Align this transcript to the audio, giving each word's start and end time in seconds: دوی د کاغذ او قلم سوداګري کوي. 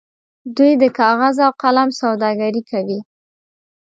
دوی 0.57 0.71
د 0.81 0.83
کاغذ 0.99 1.35
او 1.45 1.51
قلم 1.61 1.89
سوداګري 2.01 2.61
کوي. 2.71 2.99